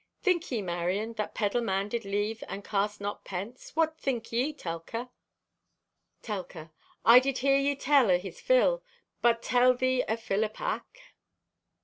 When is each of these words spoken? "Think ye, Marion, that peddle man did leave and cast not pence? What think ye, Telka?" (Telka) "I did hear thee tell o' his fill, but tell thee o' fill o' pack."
"Think 0.23 0.49
ye, 0.51 0.63
Marion, 0.63 1.13
that 1.13 1.35
peddle 1.35 1.61
man 1.61 1.87
did 1.87 2.05
leave 2.05 2.43
and 2.47 2.63
cast 2.65 2.99
not 3.01 3.23
pence? 3.23 3.75
What 3.75 3.99
think 3.99 4.31
ye, 4.31 4.51
Telka?" 4.51 5.11
(Telka) 6.23 6.71
"I 7.05 7.19
did 7.19 7.37
hear 7.37 7.61
thee 7.61 7.75
tell 7.75 8.09
o' 8.09 8.17
his 8.17 8.41
fill, 8.41 8.81
but 9.21 9.43
tell 9.43 9.75
thee 9.75 10.03
o' 10.09 10.15
fill 10.15 10.43
o' 10.43 10.49
pack." 10.49 11.13